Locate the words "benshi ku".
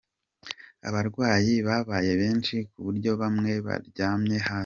2.21-2.77